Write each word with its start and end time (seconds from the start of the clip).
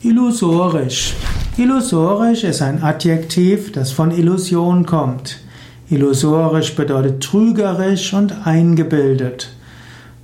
Illusorisch. 0.00 1.16
Illusorisch 1.56 2.44
ist 2.44 2.62
ein 2.62 2.84
Adjektiv, 2.84 3.72
das 3.72 3.90
von 3.90 4.12
Illusion 4.12 4.86
kommt. 4.86 5.40
Illusorisch 5.90 6.76
bedeutet 6.76 7.20
trügerisch 7.20 8.14
und 8.14 8.46
eingebildet. 8.46 9.48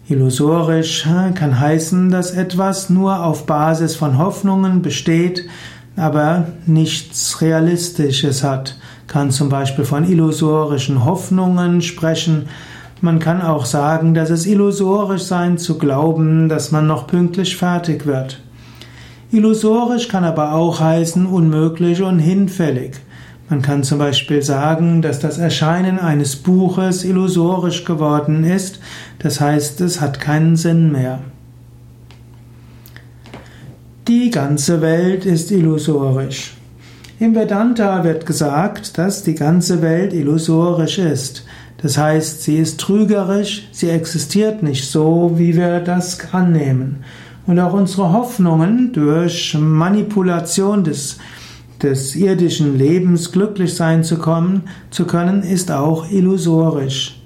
Illusorisch 0.08 1.08
kann 1.34 1.58
heißen, 1.58 2.12
dass 2.12 2.30
etwas 2.30 2.88
nur 2.88 3.24
auf 3.24 3.46
Basis 3.46 3.96
von 3.96 4.16
Hoffnungen 4.16 4.80
besteht, 4.80 5.48
aber 5.96 6.46
nichts 6.66 7.40
Realistisches 7.40 8.44
hat. 8.44 8.76
Kann 9.08 9.32
zum 9.32 9.48
Beispiel 9.48 9.84
von 9.84 10.08
illusorischen 10.08 11.04
Hoffnungen 11.04 11.82
sprechen. 11.82 12.46
Man 13.00 13.18
kann 13.18 13.42
auch 13.42 13.66
sagen, 13.66 14.14
dass 14.14 14.30
es 14.30 14.46
illusorisch 14.46 15.24
sein 15.24 15.58
zu 15.58 15.78
glauben, 15.78 16.48
dass 16.48 16.70
man 16.70 16.86
noch 16.86 17.08
pünktlich 17.08 17.56
fertig 17.56 18.06
wird. 18.06 18.40
Illusorisch 19.34 20.06
kann 20.06 20.22
aber 20.22 20.52
auch 20.52 20.78
heißen 20.78 21.26
unmöglich 21.26 22.02
und 22.02 22.20
hinfällig. 22.20 22.92
Man 23.48 23.62
kann 23.62 23.82
zum 23.82 23.98
Beispiel 23.98 24.44
sagen, 24.44 25.02
dass 25.02 25.18
das 25.18 25.38
Erscheinen 25.38 25.98
eines 25.98 26.36
Buches 26.36 27.04
illusorisch 27.04 27.84
geworden 27.84 28.44
ist, 28.44 28.78
das 29.18 29.40
heißt, 29.40 29.80
es 29.80 30.00
hat 30.00 30.20
keinen 30.20 30.54
Sinn 30.54 30.92
mehr. 30.92 31.18
Die 34.06 34.30
ganze 34.30 34.80
Welt 34.80 35.26
ist 35.26 35.50
illusorisch. 35.50 36.54
Im 37.18 37.34
Vedanta 37.34 38.04
wird 38.04 38.26
gesagt, 38.26 38.98
dass 38.98 39.24
die 39.24 39.34
ganze 39.34 39.82
Welt 39.82 40.12
illusorisch 40.12 40.98
ist. 40.98 41.44
Das 41.82 41.98
heißt, 41.98 42.44
sie 42.44 42.58
ist 42.58 42.78
trügerisch, 42.78 43.68
sie 43.72 43.90
existiert 43.90 44.62
nicht 44.62 44.88
so, 44.88 45.32
wie 45.34 45.56
wir 45.56 45.80
das 45.80 46.32
annehmen. 46.32 47.02
Und 47.46 47.58
auch 47.58 47.74
unsere 47.74 48.12
Hoffnungen 48.12 48.92
durch 48.92 49.56
Manipulation 49.58 50.82
des, 50.82 51.18
des 51.82 52.16
irdischen 52.16 52.78
Lebens 52.78 53.32
glücklich 53.32 53.74
sein 53.74 54.02
zu, 54.02 54.18
kommen, 54.18 54.62
zu 54.90 55.06
können, 55.06 55.42
ist 55.42 55.70
auch 55.70 56.10
illusorisch. 56.10 57.20